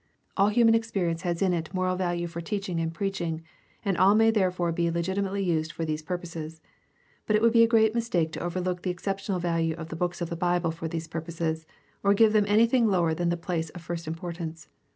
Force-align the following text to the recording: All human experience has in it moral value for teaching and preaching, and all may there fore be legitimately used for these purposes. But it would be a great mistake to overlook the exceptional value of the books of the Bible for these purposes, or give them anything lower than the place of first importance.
All 0.35 0.47
human 0.49 0.73
experience 0.73 1.21
has 1.21 1.43
in 1.43 1.53
it 1.53 1.71
moral 1.75 1.95
value 1.95 2.25
for 2.25 2.41
teaching 2.41 2.79
and 2.79 2.91
preaching, 2.91 3.43
and 3.85 3.95
all 3.99 4.15
may 4.15 4.31
there 4.31 4.49
fore 4.49 4.71
be 4.71 4.89
legitimately 4.89 5.43
used 5.43 5.71
for 5.71 5.85
these 5.85 6.01
purposes. 6.01 6.59
But 7.27 7.35
it 7.35 7.41
would 7.43 7.53
be 7.53 7.61
a 7.61 7.67
great 7.67 7.93
mistake 7.93 8.31
to 8.31 8.39
overlook 8.39 8.81
the 8.81 8.89
exceptional 8.89 9.37
value 9.37 9.75
of 9.75 9.89
the 9.89 9.95
books 9.95 10.19
of 10.19 10.31
the 10.31 10.35
Bible 10.35 10.71
for 10.71 10.87
these 10.87 11.07
purposes, 11.07 11.67
or 12.01 12.15
give 12.15 12.33
them 12.33 12.45
anything 12.47 12.87
lower 12.87 13.13
than 13.13 13.29
the 13.29 13.37
place 13.37 13.69
of 13.69 13.83
first 13.83 14.07
importance. 14.07 14.67